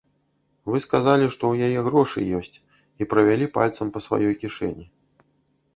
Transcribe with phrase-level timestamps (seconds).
[0.71, 2.55] Вы сказалі, што ў яе грошы ёсць,
[3.03, 4.85] і правялі пальцам па сваёй кішэні.